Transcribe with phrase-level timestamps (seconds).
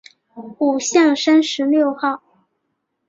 [0.57, 2.23] 五巷三十六号